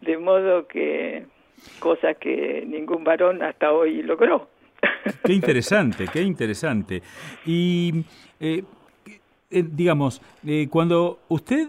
[0.01, 1.25] De modo que
[1.79, 4.49] cosa que ningún varón hasta hoy logró.
[5.23, 7.01] Qué interesante, qué interesante.
[7.45, 8.05] Y,
[8.39, 8.63] eh,
[9.49, 11.67] eh, digamos, eh, cuando usted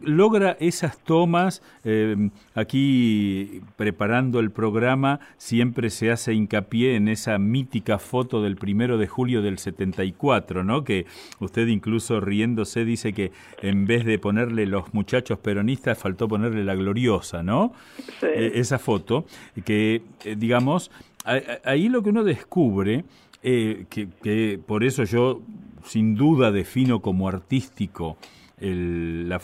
[0.00, 7.98] logra esas tomas, eh, aquí preparando el programa, siempre se hace hincapié en esa mítica
[7.98, 10.84] foto del primero de julio del 74, ¿no?
[10.84, 11.06] Que
[11.40, 13.32] usted incluso riéndose dice que
[13.62, 17.72] en vez de ponerle los muchachos peronistas, faltó ponerle la gloriosa, ¿no?
[18.22, 19.26] Eh, esa foto,
[19.64, 20.90] que, eh, digamos,
[21.64, 23.04] ahí lo que uno descubre,
[23.42, 25.40] que, que por eso yo
[25.84, 28.16] sin duda defino como artístico,
[28.58, 29.40] el, la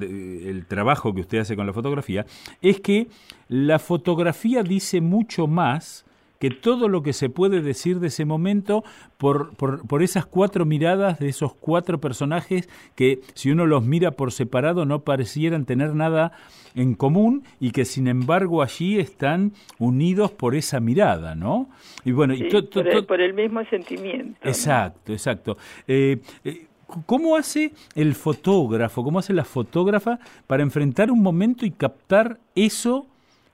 [0.00, 2.26] el trabajo que usted hace con la fotografía,
[2.62, 3.08] es que
[3.48, 6.04] la fotografía dice mucho más
[6.38, 8.84] que todo lo que se puede decir de ese momento
[9.16, 14.10] por, por, por, esas cuatro miradas de esos cuatro personajes que si uno los mira
[14.10, 16.32] por separado no parecieran tener nada
[16.74, 21.70] en común y que sin embargo allí están unidos por esa mirada, ¿no?
[22.04, 24.38] Y bueno, y por, el, por, el, mismo sentimiento.
[24.46, 25.56] Exacto, exacto.
[25.88, 26.66] Eh, eh,
[27.06, 33.06] ¿Cómo hace el fotógrafo, cómo hace la fotógrafa para enfrentar un momento y captar eso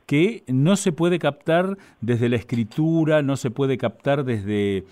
[0.06, 4.84] que no se puede captar desde la escritura, no se puede captar desde,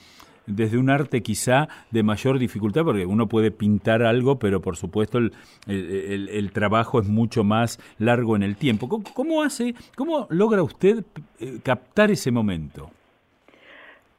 [0.47, 5.19] desde un arte quizá de mayor dificultad, porque uno puede pintar algo, pero por supuesto
[5.19, 5.33] el,
[5.67, 8.89] el, trabajo es mucho más largo en el tiempo.
[8.89, 11.05] ¿Cómo, hace, cómo logra usted
[11.39, 12.91] eh, captar ese momento?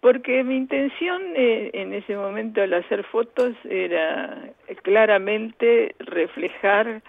[0.01, 4.49] Porque mi intención eh, en ese momento al hacer fotos era
[4.81, 7.01] claramente reflejar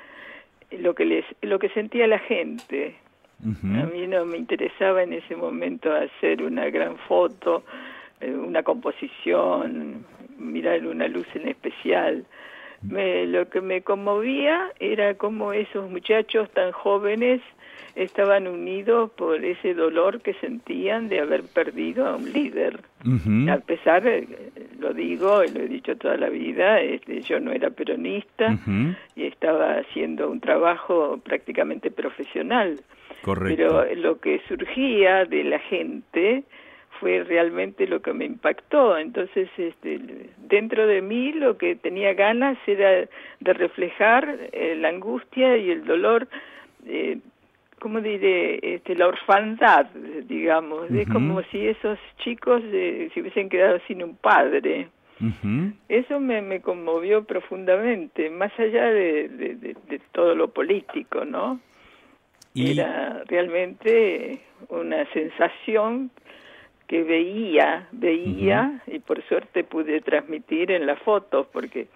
[0.70, 2.94] lo que les, lo que sentía la gente.
[3.44, 7.64] A mí no me interesaba en ese momento hacer una gran foto,
[8.20, 10.06] eh, una composición,
[10.38, 12.24] mirar una luz en especial.
[12.82, 17.40] Me, lo que me conmovía era cómo esos muchachos tan jóvenes
[17.94, 22.80] estaban unidos por ese dolor que sentían de haber perdido a un líder.
[23.50, 24.04] A pesar,
[24.78, 28.58] lo digo, lo he dicho toda la vida, este, yo no era peronista
[29.14, 32.80] y estaba haciendo un trabajo prácticamente profesional.
[33.24, 36.44] Pero lo que surgía de la gente
[37.02, 38.96] fue realmente lo que me impactó.
[38.96, 39.98] Entonces, este,
[40.38, 43.08] dentro de mí lo que tenía ganas era
[43.40, 46.28] de reflejar eh, la angustia y el dolor
[46.86, 47.18] eh,
[47.80, 48.60] ¿cómo diré?
[48.62, 49.86] Este, la orfandad,
[50.28, 50.88] digamos.
[50.92, 54.88] Es como si esos chicos eh, se hubiesen quedado sin un padre.
[55.88, 61.60] Eso me, me, conmovió profundamente, más allá de, de, todo lo político, ¿no?
[62.56, 66.10] Era realmente una sensación
[66.92, 71.86] que veía, veía, y por suerte pude transmitir en las fotos, porque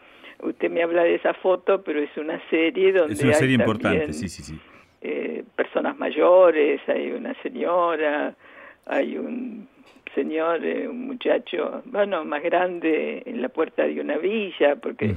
[0.42, 3.12] usted me habla de esa foto, pero es una serie donde...
[3.12, 4.58] Es una serie importante, sí, sí, sí.
[5.02, 8.34] eh, personas mayores, hay una señora,
[8.86, 9.68] hay un
[10.14, 15.14] señor, eh, un muchacho, bueno, más grande en la puerta de una villa, porque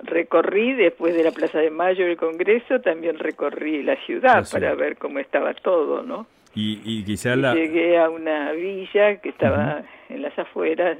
[0.00, 4.98] recorrí después de la Plaza de Mayo del Congreso, también recorrí la ciudad para ver
[4.98, 6.26] cómo estaba todo, ¿no?
[6.54, 7.54] Y, y quizá la...
[7.54, 10.98] Llegué a una villa que estaba en las afueras,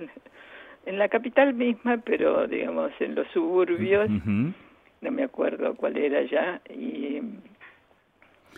[0.86, 6.60] en la capital misma, pero digamos en los suburbios, no me acuerdo cuál era ya,
[6.70, 7.20] y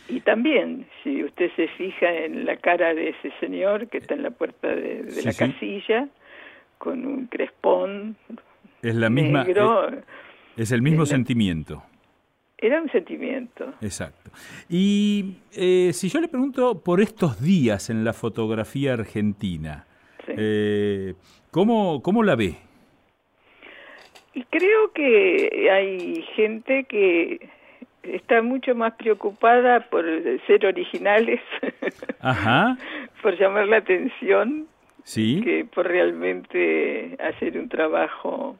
[0.09, 4.23] y también, si usted se fija en la cara de ese señor que está en
[4.23, 6.09] la puerta de, la casilla,
[6.79, 8.17] con un crespón
[8.83, 9.89] es la misma, negro,
[10.57, 11.83] es, el mismo sentimiento.
[12.65, 13.75] Era un sentimiento.
[13.83, 14.31] Exacto.
[14.71, 19.85] Y eh, si yo le pregunto por estos días en la fotografía argentina,
[20.29, 21.13] eh,
[21.51, 22.55] ¿cómo, ¿cómo la ve?
[24.33, 27.51] Y creo que hay gente que
[28.03, 30.07] está mucho más preocupada por
[30.47, 31.43] ser originales,
[33.23, 34.69] por llamar la atención
[35.03, 35.43] ¿Sí?
[35.45, 38.57] que por realmente hacer un trabajo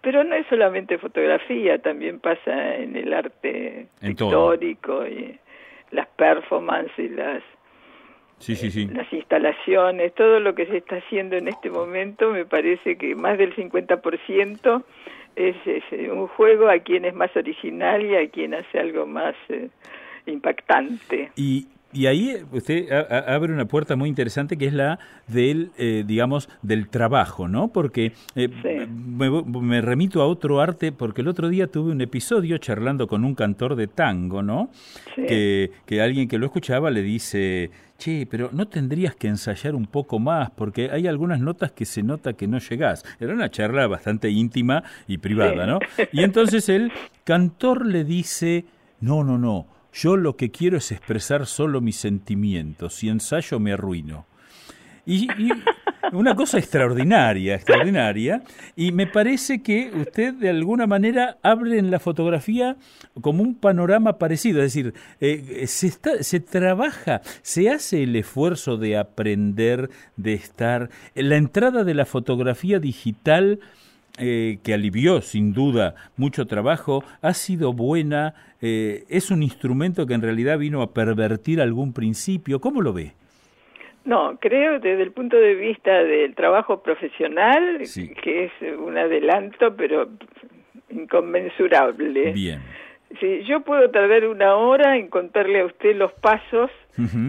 [0.00, 5.38] pero no es solamente fotografía, también pasa en el arte histórico y
[5.90, 7.42] las performances, las
[8.38, 8.86] Sí, sí, sí.
[8.86, 13.36] las instalaciones, todo lo que se está haciendo en este momento, me parece que más
[13.36, 14.84] del 50%
[15.34, 19.06] es, es eh, un juego a quien es más original y a quien hace algo
[19.06, 19.68] más eh,
[20.26, 21.32] impactante.
[21.34, 26.50] Y, y ahí usted abre una puerta muy interesante que es la del, eh, digamos,
[26.60, 27.68] del trabajo, ¿no?
[27.68, 28.48] Porque eh,
[28.88, 33.34] me, remito a otro arte, porque el otro día tuve un episodio charlando con un
[33.34, 34.70] cantor de tango, ¿no?
[35.16, 39.86] Que, que alguien que lo escuchaba le dice, che, pero no tendrías que ensayar un
[39.86, 43.02] poco más, porque hay algunas notas que se nota que no llegás.
[43.18, 45.78] Era una charla bastante íntima y privada, ¿no?
[46.12, 46.92] Y entonces el
[47.24, 48.66] cantor le dice,
[49.00, 52.94] no, no, no yo lo que quiero es expresar solo mis sentimientos.
[52.94, 54.26] Si ensayo me arruino.
[55.06, 55.28] Y,
[56.12, 58.42] una cosa extraordinaria, extraordinaria.
[58.76, 62.76] Y me parece que usted de alguna manera abre en la fotografía
[63.20, 64.62] como un panorama parecido.
[64.62, 70.90] Es decir, eh, se, se trabaja, se hace el esfuerzo de aprender, de estar.
[71.14, 73.60] La entrada de la fotografía digital
[74.18, 80.14] eh, que alivió sin duda mucho trabajo, ha sido buena, eh, es un instrumento que
[80.14, 82.60] en realidad vino a pervertir algún principio.
[82.60, 83.12] ¿Cómo lo ve?
[84.04, 87.82] No, creo desde el punto de vista del trabajo profesional
[88.22, 90.08] que es un adelanto, pero
[90.88, 92.32] inconmensurable.
[92.32, 92.60] Bien.
[93.20, 96.70] Sí, yo puedo tardar una hora en contarle a usted los pasos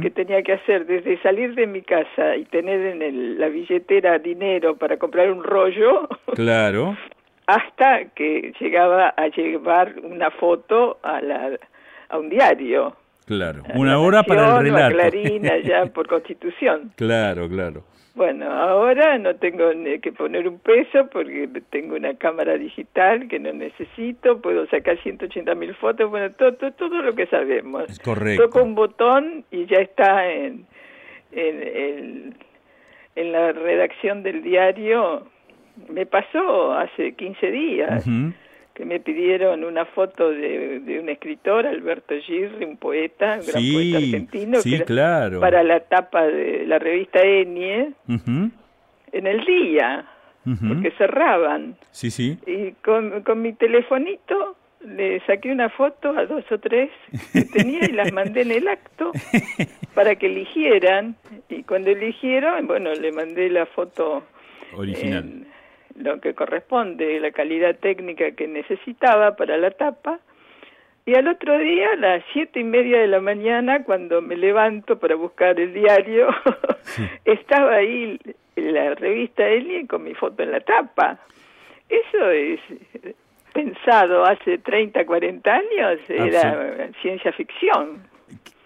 [0.02, 4.76] que tenía que hacer desde salir de mi casa y tener en la billetera dinero
[4.76, 6.08] para comprar un rollo.
[6.36, 6.98] Claro.
[7.46, 11.52] hasta que llegaba a llevar una foto a, la,
[12.10, 12.96] a un diario.
[13.26, 14.96] Claro, una hora para el relato.
[14.96, 16.92] Clarín, ya por constitución.
[16.96, 17.84] Claro, claro.
[18.20, 19.70] Bueno, ahora no tengo
[20.02, 25.56] que poner un peso porque tengo una cámara digital que no necesito, puedo sacar 180
[25.56, 27.90] mil fotos, bueno, todo, todo, lo que sabemos.
[27.90, 28.50] Es correcto.
[28.50, 30.66] Toco un botón y ya está en,
[31.32, 32.36] en,
[33.16, 35.26] en, la redacción del diario.
[35.88, 38.06] Me pasó hace 15 días
[38.80, 43.98] que me pidieron una foto de, un escritor, Alberto Girri, un poeta, un gran poeta
[43.98, 45.42] argentino, claro.
[45.42, 50.06] para la tapa de la revista Enie, en el día,
[50.66, 51.76] porque cerraban.
[51.92, 52.38] Sí, sí.
[52.48, 56.90] Y con, con mi telefonito le saqué una foto a dos o tres
[57.34, 59.12] que tenía y las mandé en el acto
[59.94, 61.18] para que eligieran.
[61.50, 64.24] Y cuando eligieron, bueno, le mandé la foto
[64.74, 65.46] original
[66.00, 70.20] lo que corresponde, la calidad técnica que necesitaba para la tapa.
[71.06, 75.00] Y al otro día, a las siete y media de la mañana, cuando me levanto
[75.00, 76.28] para buscar el diario,
[77.26, 78.20] estaba ahí
[78.56, 81.18] la revista Eli con mi foto en la tapa.
[81.90, 82.60] Eso es
[83.54, 88.04] pensado hace 30, 40 años, era ciencia ficción.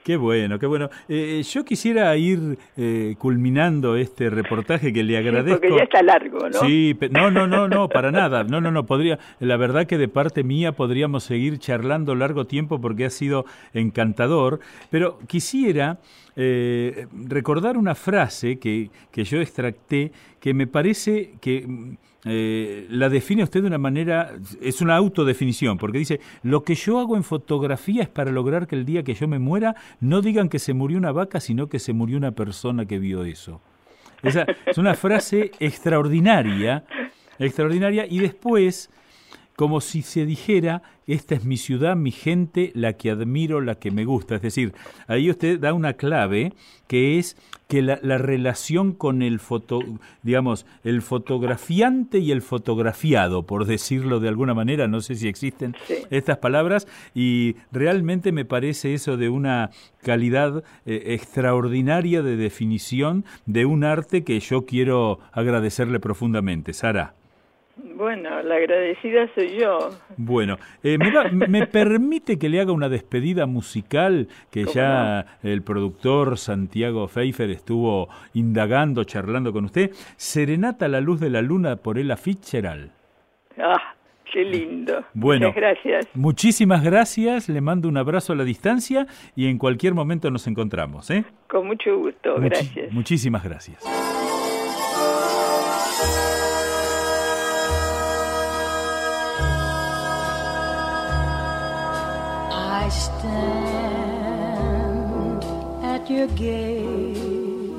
[0.04, 0.89] Qué bueno, qué bueno.
[1.08, 5.62] Eh, eh, yo quisiera ir eh, culminando este reportaje que le agradezco.
[5.62, 6.60] porque ya está largo, ¿no?
[6.60, 8.43] Sí, no, no, no, no, para nada.
[8.43, 9.18] No, no, no, podría.
[9.39, 14.60] La verdad que de parte mía podríamos seguir charlando largo tiempo porque ha sido encantador.
[14.89, 15.99] Pero quisiera
[16.36, 21.68] recordar una frase que, que yo extracté que me parece que
[22.26, 26.99] eh, la define usted de una manera, es una autodefinición, porque dice, lo que yo
[26.99, 30.49] hago en fotografía es para lograr que el día que yo me muera no digan
[30.49, 33.61] que se murió una vaca, sino que se murió una persona que vio eso.
[34.21, 36.86] Esa es una frase extraordinaria,
[37.39, 38.89] extraordinaria, y después,
[39.56, 43.91] como si se dijera, esta es mi ciudad, mi gente, la que admiro, la que
[43.91, 44.36] me gusta.
[44.36, 44.74] Es decir,
[45.08, 46.54] ahí usted da una clave
[46.88, 47.38] que es
[47.68, 49.80] que la, relación con el foto,
[50.22, 55.76] digamos, el fotografiante y el fotografiado, por decirlo de alguna manera, no sé si existen
[56.12, 59.72] estas palabras, y realmente me parece eso de una
[60.04, 66.74] calidad eh, extraordinaria de definición de un arte que yo quiero agradecerle profundamente.
[66.74, 67.16] Sara.
[67.76, 69.89] Bueno, la agradecida soy yo.
[70.17, 70.97] Bueno, eh,
[71.47, 78.09] me, permite que le haga una despedida musical que ya el productor Santiago Pfeiffer estuvo
[78.34, 79.91] indagando, charlando con usted.
[80.17, 82.91] Serenata a la luz de la luna por Ella Fitzgerald.
[83.57, 83.95] Ah,
[84.32, 85.03] qué lindo.
[85.13, 86.07] Bueno, Muchas gracias.
[86.13, 91.09] Muchísimas gracias, le mando un abrazo a la distancia y en cualquier momento nos encontramos.
[91.09, 91.26] ¿eh?
[91.47, 92.91] Con mucho gusto, gracias.
[92.91, 93.84] Muchísimas gracias.
[102.94, 104.14] Stand
[105.84, 107.74] at your gate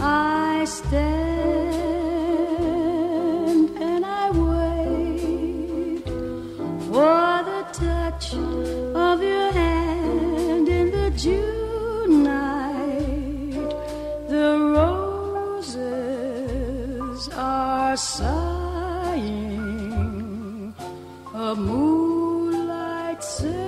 [0.00, 1.04] I stand
[3.88, 6.04] and I wait
[6.88, 9.53] for the touch of your
[17.96, 19.54] sighing.
[21.34, 23.64] A moonlight serenade.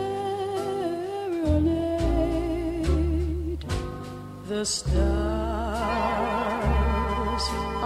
[4.48, 4.96] The stars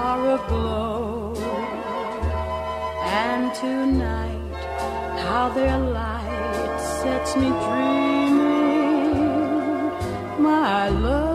[0.06, 1.34] are aglow,
[3.04, 4.64] and tonight,
[5.24, 9.22] how their light sets me dreaming,
[10.42, 11.29] my love.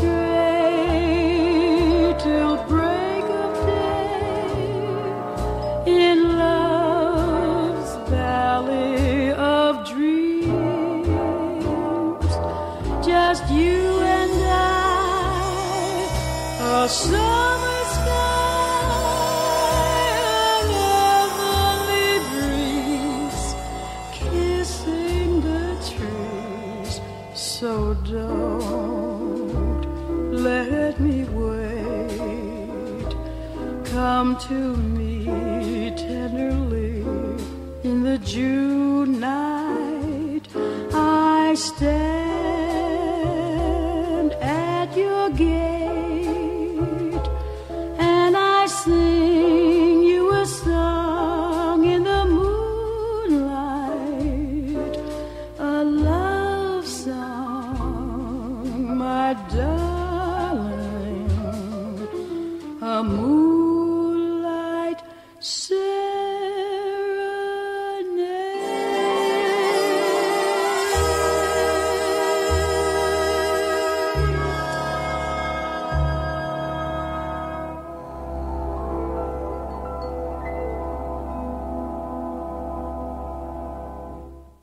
[0.00, 0.21] You.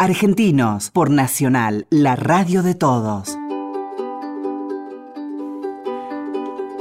[0.02, 3.38] Argentinos por Nacional, la radio de todos.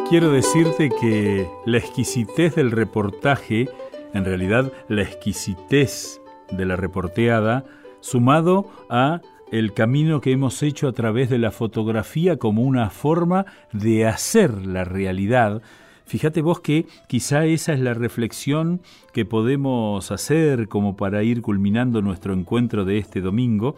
[0.09, 3.69] Quiero decirte que la exquisitez del reportaje,
[4.15, 6.21] en realidad la exquisitez
[6.53, 7.65] de la reporteada,
[7.99, 13.47] sumado a el camino que hemos hecho a través de la fotografía como una forma
[13.73, 15.61] de hacer la realidad,
[16.09, 18.81] Fíjate vos que quizá esa es la reflexión
[19.13, 23.77] que podemos hacer como para ir culminando nuestro encuentro de este domingo,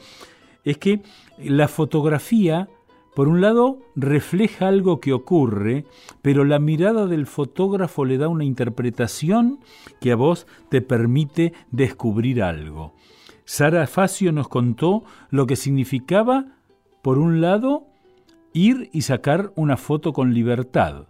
[0.62, 1.00] es que
[1.38, 2.68] la fotografía,
[3.16, 5.86] por un lado, refleja algo que ocurre,
[6.22, 9.58] pero la mirada del fotógrafo le da una interpretación
[10.00, 12.94] que a vos te permite descubrir algo.
[13.44, 16.46] Sara Facio nos contó lo que significaba,
[17.02, 17.88] por un lado,
[18.52, 21.06] ir y sacar una foto con libertad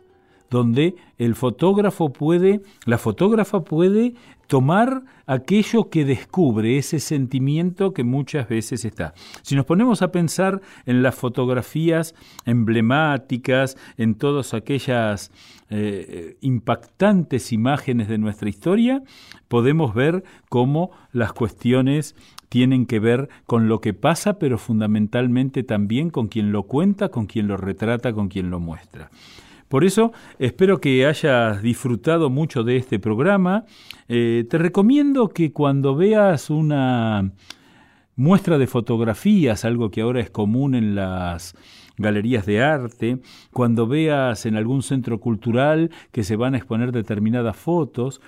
[0.50, 4.14] donde el fotógrafo puede, la fotógrafa puede
[4.50, 9.14] tomar aquello que descubre, ese sentimiento que muchas veces está.
[9.42, 15.30] Si nos ponemos a pensar en las fotografías emblemáticas, en todas aquellas
[15.70, 19.04] eh, impactantes imágenes de nuestra historia,
[19.46, 22.16] podemos ver cómo las cuestiones
[22.48, 27.26] tienen que ver con lo que pasa, pero fundamentalmente también con quien lo cuenta, con
[27.26, 29.10] quien lo retrata, con quien lo muestra.
[29.70, 33.66] Por eso espero que hayas disfrutado mucho de este programa.
[34.08, 37.30] Eh, te recomiendo que cuando veas una
[38.16, 41.54] muestra de fotografías, algo que ahora es común en las
[41.96, 43.20] galerías de arte,
[43.52, 48.20] cuando veas en algún centro cultural que se van a exponer determinadas fotos,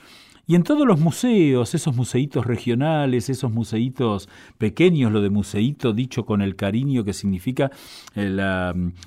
[0.46, 4.28] y en todos los museos, esos museitos regionales, esos museitos
[4.58, 7.70] pequeños, lo de museito dicho con el cariño que significa
[8.14, 8.40] el,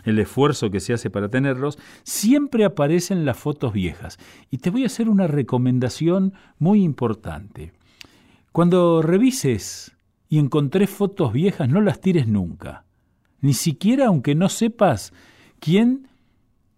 [0.06, 4.18] el, esfuerzo que se hace para tenerlos, siempre aparecen las fotos viejas.
[4.50, 7.74] Y te voy a hacer una recomendación muy importante.
[8.54, 9.96] Cuando revises
[10.30, 12.86] y encontré fotos viejas, no las tires nunca.
[13.42, 15.12] Ni siquiera aunque no sepas
[15.60, 16.08] quién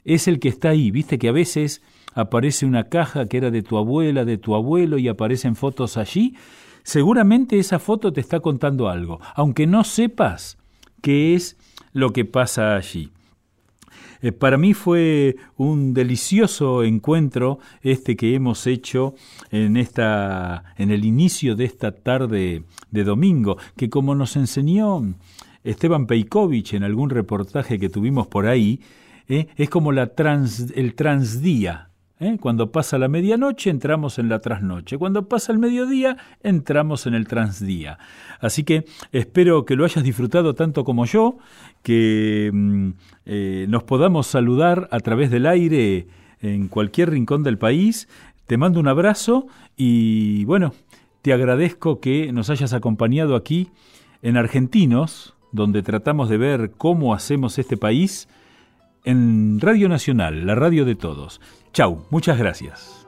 [0.03, 0.89] es el que está ahí.
[0.89, 1.83] Viste que a veces
[2.17, 6.35] aparece una caja que era de tu abuela, de tu abuelo y aparecen fotos allí,
[6.83, 10.57] seguramente esa foto te está contando algo, aunque no sepas
[11.01, 11.57] qué es
[11.93, 13.11] lo que pasa allí.
[14.23, 19.13] Eh, para mí fue un delicioso encuentro este que hemos hecho
[19.51, 25.03] en esta en el inicio de esta tarde de domingo, que como nos enseñó
[25.63, 28.81] Esteban Peikovic en algún reportaje que tuvimos por ahí,
[29.27, 31.86] eh, es como trans, el transdía.
[32.19, 32.37] ¿Eh?
[32.39, 37.27] Cuando pasa la medianoche entramos en la trasnoche, cuando pasa el mediodía entramos en el
[37.27, 37.97] transdía.
[38.39, 41.37] Así que espero que lo hayas disfrutado tanto como yo,
[41.83, 42.89] que mm,
[43.25, 46.07] eh, nos podamos saludar a través del aire
[46.41, 48.07] en cualquier rincón del país.
[48.45, 50.73] Te mando un abrazo y bueno,
[51.21, 53.69] te agradezco que nos hayas acompañado aquí
[54.21, 58.27] en Argentinos, donde tratamos de ver cómo hacemos este país
[59.07, 61.39] en Radio Nacional, la radio de todos.
[61.71, 63.06] Chau, muchas gracias.